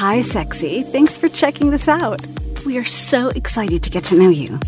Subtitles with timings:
[0.00, 0.82] Hi, sexy.
[0.82, 2.26] Thanks for checking this out.
[2.64, 4.58] We are so excited to get to know you.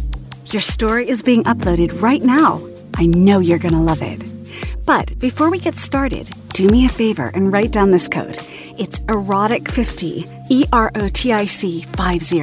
[0.49, 2.61] Your story is being uploaded right now.
[2.97, 4.21] I know you're going to love it.
[4.85, 8.37] But before we get started, do me a favor and write down this code.
[8.77, 12.41] It's erotic50, E R O T I C 50.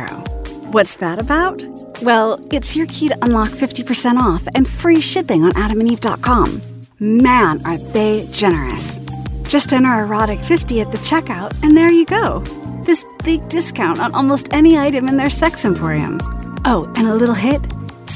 [0.71, 1.61] What's that about?
[2.01, 6.59] Well, it's your key to unlock 50% off and free shipping on adamandeve.com.
[6.97, 8.97] Man, are they generous.
[9.43, 12.43] Just enter erotic50 at the checkout, and there you go.
[12.83, 16.19] This big discount on almost any item in their sex emporium.
[16.65, 17.61] Oh, and a little hit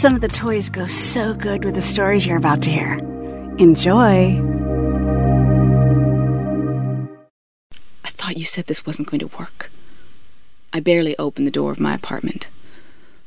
[0.03, 2.95] some of the toys go so good with the stories you're about to hear.
[3.57, 4.37] Enjoy!
[8.03, 9.71] I thought you said this wasn't going to work.
[10.73, 12.49] I barely opened the door of my apartment.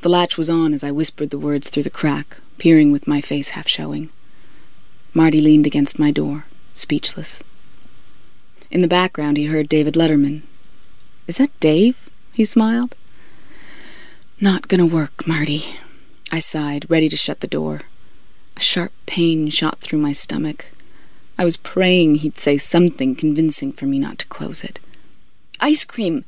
[0.02, 3.22] The latch was on as I whispered the words through the crack, peering with my
[3.22, 4.10] face half showing.
[5.14, 6.44] Marty leaned against my door,
[6.74, 7.42] speechless.
[8.70, 10.42] In the background, he heard David Letterman.
[11.26, 12.08] Is that Dave?
[12.32, 12.94] He smiled.
[14.40, 15.62] Not gonna work, Marty.
[16.30, 17.82] I sighed, ready to shut the door.
[18.56, 20.66] A sharp pain shot through my stomach.
[21.38, 24.78] I was praying he'd say something convincing for me not to close it.
[25.60, 26.24] Ice cream!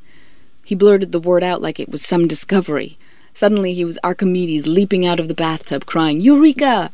[0.64, 2.98] He blurted the word out like it was some discovery.
[3.32, 6.90] Suddenly he was Archimedes leaping out of the bathtub, crying, Eureka!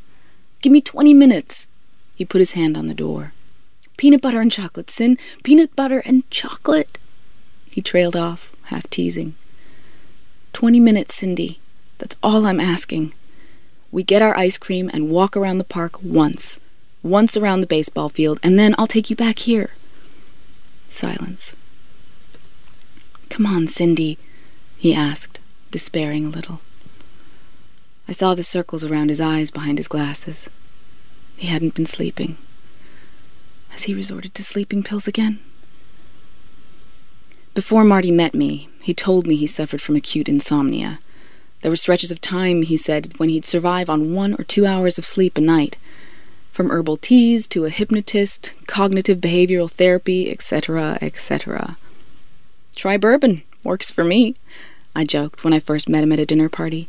[0.62, 1.66] Give me twenty minutes!
[2.14, 3.32] He put his hand on the door.
[3.96, 5.16] Peanut butter and chocolate, Sin.
[5.42, 6.98] Peanut butter and chocolate.
[7.74, 9.34] He trailed off, half teasing.
[10.52, 11.58] Twenty minutes, Cindy.
[11.98, 13.14] That's all I'm asking.
[13.90, 16.60] We get our ice cream and walk around the park once.
[17.02, 19.70] Once around the baseball field, and then I'll take you back here.
[20.88, 21.56] Silence.
[23.28, 24.18] Come on, Cindy,
[24.76, 25.40] he asked,
[25.72, 26.60] despairing a little.
[28.06, 30.48] I saw the circles around his eyes behind his glasses.
[31.36, 32.36] He hadn't been sleeping.
[33.70, 35.40] Has he resorted to sleeping pills again?
[37.54, 40.98] Before Marty met me, he told me he suffered from acute insomnia.
[41.60, 44.98] There were stretches of time, he said, when he'd survive on one or two hours
[44.98, 45.76] of sleep a night.
[46.52, 51.76] From herbal teas to a hypnotist, cognitive behavioral therapy, etc., etc.
[52.74, 53.44] Try bourbon.
[53.62, 54.34] Works for me,
[54.94, 56.88] I joked when I first met him at a dinner party.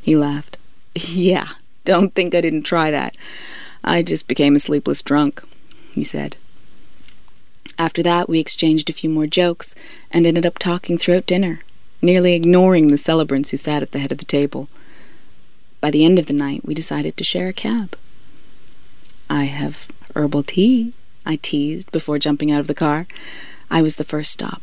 [0.00, 0.56] He laughed.
[0.94, 1.48] Yeah,
[1.84, 3.16] don't think I didn't try that.
[3.84, 5.42] I just became a sleepless drunk,
[5.92, 6.36] he said.
[7.78, 9.74] After that, we exchanged a few more jokes
[10.10, 11.60] and ended up talking throughout dinner
[12.00, 14.68] nearly ignoring the celebrants who sat at the head of the table.
[15.80, 17.96] By the end of the night, we decided to share a cab.
[19.28, 20.92] I have herbal tea,
[21.26, 23.06] I teased before jumping out of the car.
[23.70, 24.62] I was the first stop.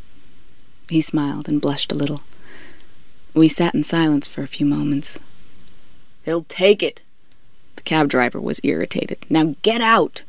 [0.89, 2.21] He smiled and blushed a little.
[3.33, 5.19] We sat in silence for a few moments.
[6.23, 7.03] He'll take it.
[7.75, 9.25] The cab driver was irritated.
[9.29, 10.23] Now get out!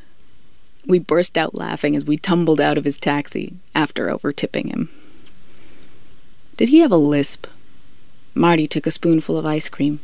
[0.87, 4.89] We burst out laughing as we tumbled out of his taxi after over-tipping him.
[6.57, 7.47] Did he have a lisp?
[8.35, 10.01] Marty took a spoonful of ice cream.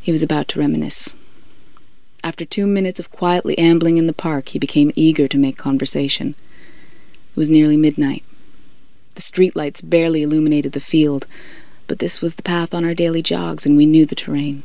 [0.00, 1.14] He was about to reminisce.
[2.24, 6.34] After two minutes of quietly ambling in the park, he became eager to make conversation.
[7.30, 8.24] It was nearly midnight.
[9.14, 11.26] The streetlights barely illuminated the field,
[11.86, 14.62] but this was the path on our daily jogs, and we knew the terrain.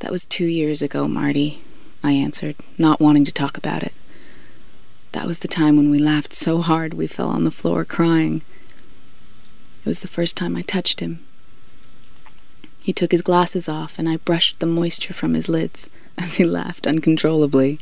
[0.00, 1.62] That was two years ago, Marty,
[2.02, 3.94] I answered, not wanting to talk about it.
[5.12, 8.42] That was the time when we laughed so hard we fell on the floor crying.
[9.84, 11.20] It was the first time I touched him.
[12.82, 16.44] He took his glasses off, and I brushed the moisture from his lids as he
[16.44, 17.78] laughed uncontrollably.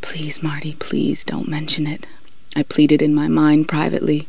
[0.00, 2.06] Please, Marty, please don't mention it.
[2.56, 4.26] I pleaded in my mind privately.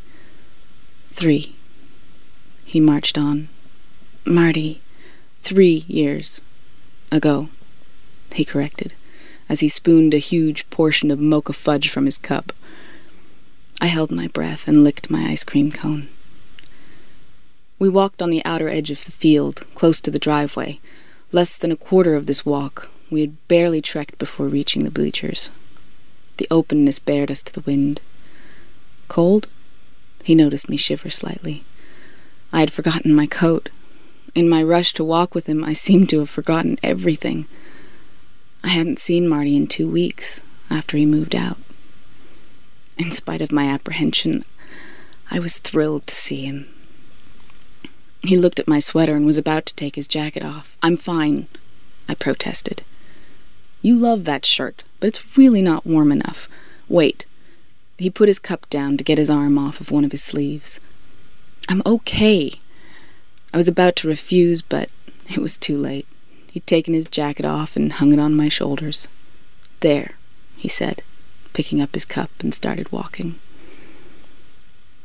[1.08, 1.56] Three.
[2.66, 3.48] He marched on.
[4.26, 4.82] Marty,
[5.40, 6.42] three years
[7.12, 7.50] ago,
[8.34, 8.94] he corrected,
[9.50, 12.54] as he spooned a huge portion of mocha fudge from his cup.
[13.82, 16.08] I held my breath and licked my ice cream cone.
[17.80, 20.80] We walked on the outer edge of the field, close to the driveway.
[21.32, 25.50] Less than a quarter of this walk, we had barely trekked before reaching the bleachers.
[26.38, 28.00] The openness bared us to the wind.
[29.08, 29.48] Cold?
[30.24, 31.64] He noticed me shiver slightly.
[32.54, 33.70] I had forgotten my coat.
[34.36, 37.48] In my rush to walk with him, I seemed to have forgotten everything.
[38.64, 41.58] I hadn't seen Marty in two weeks after he moved out.
[42.98, 44.44] In spite of my apprehension,
[45.30, 46.68] I was thrilled to see him.
[48.22, 50.78] He looked at my sweater and was about to take his jacket off.
[50.84, 51.48] I'm fine,
[52.08, 52.84] I protested.
[53.82, 56.48] You love that shirt, but it's really not warm enough.
[56.88, 57.26] Wait.
[57.98, 60.80] He put his cup down to get his arm off of one of his sleeves.
[61.68, 62.52] I'm okay.
[63.54, 64.90] I was about to refuse, but
[65.30, 66.08] it was too late.
[66.52, 69.08] He'd taken his jacket off and hung it on my shoulders.
[69.80, 70.12] There,
[70.58, 71.02] he said
[71.54, 73.36] picking up his cup and started walking.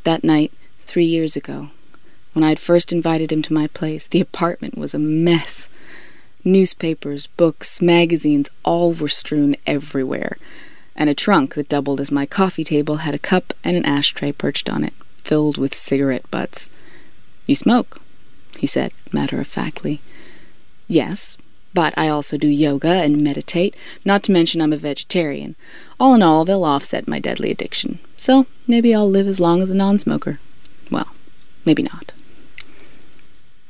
[0.04, 1.70] That night, three years ago,
[2.32, 5.68] when I had first invited him to my place, the apartment was a mess.
[6.44, 10.36] Newspapers, books, magazines, all were strewn everywhere,
[10.94, 14.32] and a trunk that doubled as my coffee table had a cup and an ashtray
[14.32, 14.94] perched on it,
[15.24, 16.70] filled with cigarette butts.
[17.46, 18.00] You smoke,
[18.58, 20.00] he said, matter of factly.
[20.88, 21.36] Yes,
[21.74, 25.56] but I also do yoga and meditate, not to mention I'm a vegetarian.
[26.00, 27.98] All in all, they'll offset my deadly addiction.
[28.16, 30.38] So maybe I'll live as long as a non smoker.
[30.90, 31.08] Well,
[31.64, 32.12] maybe not.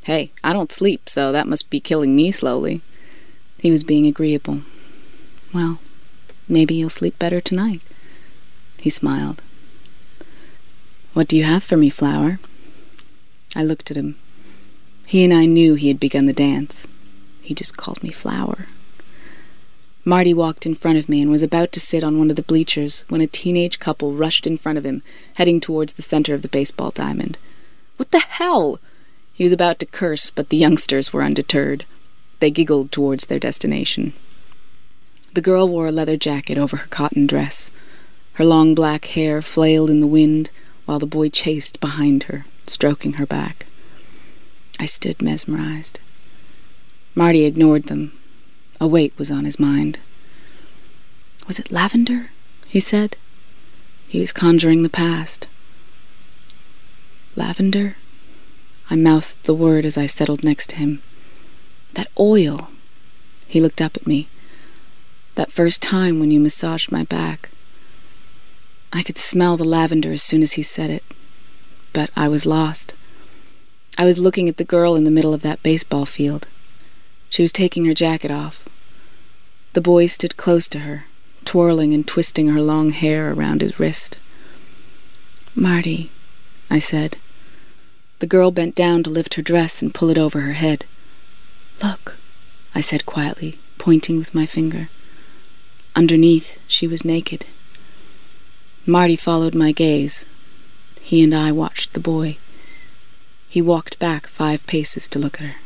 [0.04, 2.80] Hey, I don't sleep, so that must be killing me slowly.
[3.58, 4.60] He was being agreeable.
[5.52, 5.80] Well,
[6.48, 7.82] maybe you'll sleep better tonight.
[8.80, 9.42] He smiled.
[11.12, 12.38] What do you have for me, Flower?
[13.56, 14.16] I looked at him.
[15.06, 16.86] He and I knew he had begun the dance.
[17.46, 18.66] He just called me Flower.
[20.04, 22.42] Marty walked in front of me and was about to sit on one of the
[22.42, 25.00] bleachers when a teenage couple rushed in front of him,
[25.34, 27.38] heading towards the center of the baseball diamond.
[27.98, 28.80] What the hell?
[29.32, 31.84] He was about to curse, but the youngsters were undeterred.
[32.40, 34.12] They giggled towards their destination.
[35.34, 37.70] The girl wore a leather jacket over her cotton dress.
[38.32, 40.50] Her long black hair flailed in the wind,
[40.84, 43.66] while the boy chased behind her, stroking her back.
[44.80, 46.00] I stood mesmerized.
[47.18, 48.12] Marty ignored them.
[48.78, 49.98] A weight was on his mind.
[51.46, 52.30] Was it lavender?
[52.68, 53.16] he said.
[54.06, 55.48] He was conjuring the past.
[57.34, 57.96] Lavender?
[58.90, 61.00] I mouthed the word as I settled next to him.
[61.94, 62.68] That oil.
[63.46, 64.28] He looked up at me.
[65.36, 67.48] That first time when you massaged my back.
[68.92, 71.04] I could smell the lavender as soon as he said it.
[71.94, 72.92] But I was lost.
[73.96, 76.46] I was looking at the girl in the middle of that baseball field.
[77.36, 78.66] She was taking her jacket off.
[79.74, 81.04] The boy stood close to her,
[81.44, 84.16] twirling and twisting her long hair around his wrist.
[85.54, 86.10] Marty,
[86.70, 87.18] I said.
[88.20, 90.86] The girl bent down to lift her dress and pull it over her head.
[91.82, 92.16] Look,
[92.74, 94.88] I said quietly, pointing with my finger.
[95.94, 97.44] Underneath, she was naked.
[98.86, 100.24] Marty followed my gaze.
[101.02, 102.38] He and I watched the boy.
[103.46, 105.56] He walked back five paces to look at her.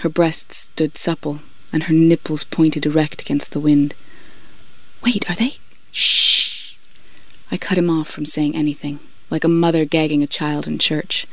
[0.00, 1.40] Her breasts stood supple,
[1.72, 3.94] and her nipples pointed erect against the wind.
[5.02, 5.54] Wait, are they?
[5.92, 6.74] Shh!
[7.50, 9.00] I cut him off from saying anything
[9.30, 11.26] like a mother gagging a child in church.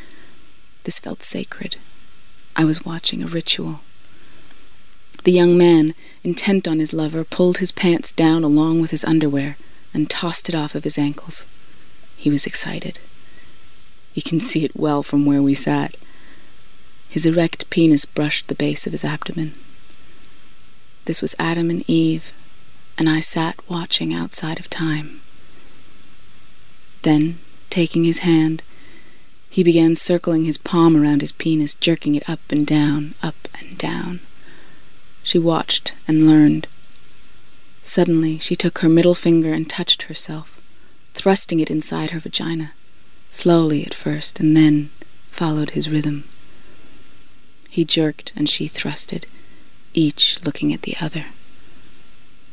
[0.84, 1.78] This felt sacred.
[2.56, 3.82] I was watching a ritual.
[5.24, 5.94] The young man,
[6.24, 9.58] intent on his lover, pulled his pants down along with his underwear
[9.94, 11.46] and tossed it off of his ankles.
[12.18, 13.00] He was excited.
[14.14, 15.96] You can see it well from where we sat.
[17.12, 19.54] His erect penis brushed the base of his abdomen.
[21.04, 22.32] This was Adam and Eve,
[22.98, 25.20] and I sat watching outside of time.
[27.02, 28.64] Then taking his hand.
[29.50, 33.78] He began circling his palm around his penis, jerking it up and down, up and
[33.78, 34.22] down.
[35.22, 36.66] She watched and learned.
[37.84, 40.62] Suddenly, she took her middle finger and touched herself,
[41.14, 42.72] thrusting it inside her vagina,
[43.28, 44.92] slowly at first, and then
[45.30, 46.24] followed his rhythm.
[47.72, 49.24] He jerked and she thrusted,
[49.94, 51.28] each looking at the other.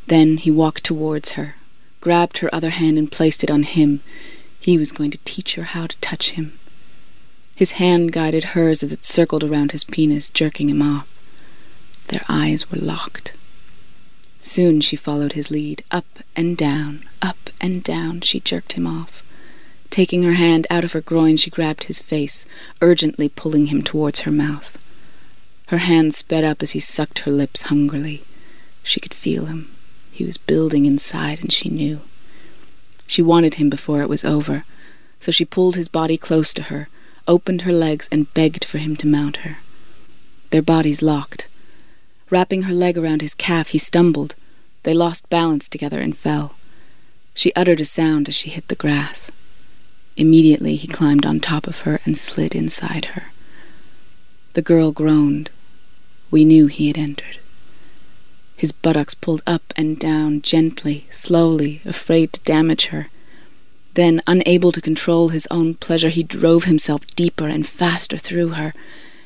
[0.06, 1.56] Then he walked towards her,
[2.00, 4.00] grabbed her other hand and placed it on him,
[4.60, 6.56] he was going to teach her how to touch him.
[7.56, 11.08] His hand guided hers as it circled around his penis, jerking him off.
[12.06, 13.34] Their eyes were locked.
[14.38, 15.82] Soon she followed his lead.
[15.90, 19.24] Up and down, up and down, she jerked him off.
[19.90, 22.46] Taking her hand out of her groin, she grabbed his face,
[22.80, 24.78] urgently pulling him towards her mouth.
[25.68, 28.24] Her hand sped up as he sucked her lips hungrily.
[28.82, 29.70] She could feel him.
[30.10, 32.00] He was building inside, and she knew.
[33.06, 34.64] She wanted him before it was over,
[35.20, 36.88] so she pulled his body close to her,
[37.26, 39.58] opened her legs, and begged for him to mount her.
[40.50, 41.48] Their bodies locked.
[42.30, 44.36] Wrapping her leg around his calf, he stumbled.
[44.84, 46.54] They lost balance together and fell.
[47.34, 49.30] She uttered a sound as she hit the grass.
[50.16, 53.32] Immediately he climbed on top of her and slid inside her.
[54.54, 55.50] The girl groaned.
[56.30, 57.38] We knew he had entered.
[58.56, 63.06] His buttocks pulled up and down, gently, slowly, afraid to damage her.
[63.94, 68.72] Then, unable to control his own pleasure, he drove himself deeper and faster through her.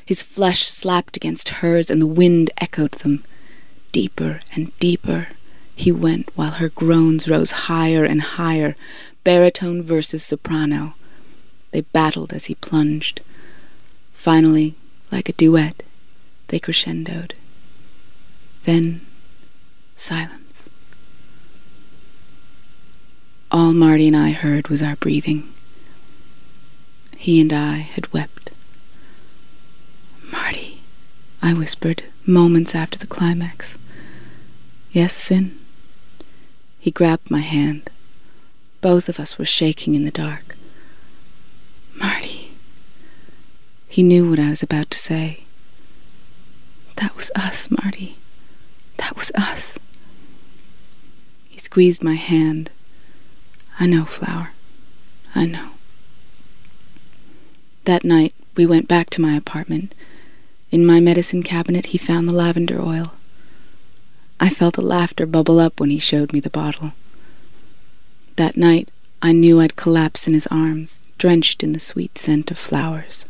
[0.05, 3.23] His flesh slapped against hers, and the wind echoed them.
[3.91, 5.29] Deeper and deeper
[5.75, 8.75] he went, while her groans rose higher and higher,
[9.23, 10.93] baritone versus soprano.
[11.71, 13.21] They battled as he plunged.
[14.13, 14.75] Finally,
[15.11, 15.83] like a duet,
[16.53, 17.33] they crescendoed.
[18.61, 19.01] Then
[19.95, 20.69] Silence.
[23.51, 25.49] All Marty and I heard was our breathing.
[27.17, 28.51] he and I had wept.
[30.31, 30.81] Marty,
[31.41, 33.79] I whispered moments after the climax.
[34.91, 35.57] Yes, Sin?
[36.79, 37.89] He grabbed my hand.
[38.81, 40.55] Both of us were shaking in the dark.
[41.95, 42.51] Marty.
[43.87, 45.45] He knew what I was about to say.
[46.97, 48.17] That was us, Marty.
[48.97, 49.79] That was us.
[51.49, 52.69] He squeezed my hand.
[53.79, 54.51] I know, Flower.
[55.35, 55.71] I know.
[57.85, 59.93] That night, we went back to my apartment.
[60.71, 63.13] In my medicine cabinet, he found the lavender oil.
[64.39, 66.93] I felt a laughter bubble up when he showed me the bottle.
[68.35, 68.89] That night,
[69.21, 73.25] I knew I'd collapse in his arms, drenched in the sweet scent of flowers.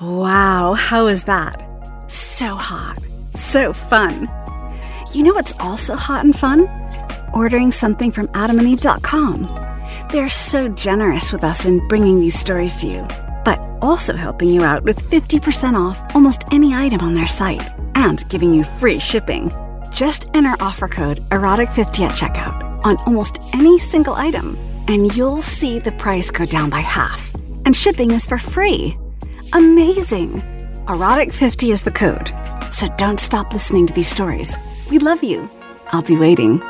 [0.00, 1.73] Wow, how is that?
[2.08, 2.98] So hot.
[3.34, 4.28] So fun.
[5.12, 6.68] You know what's also hot and fun?
[7.32, 10.08] Ordering something from adamandeve.com.
[10.10, 13.06] They're so generous with us in bringing these stories to you,
[13.44, 17.62] but also helping you out with 50% off almost any item on their site
[17.94, 19.50] and giving you free shipping.
[19.90, 24.56] Just enter offer code erotic50 at checkout on almost any single item,
[24.88, 27.34] and you'll see the price go down by half.
[27.64, 28.98] And shipping is for free.
[29.52, 30.53] Amazing!
[30.86, 32.30] Erotic50 is the code.
[32.70, 34.58] So don't stop listening to these stories.
[34.90, 35.48] We love you.
[35.92, 36.60] I'll be waiting.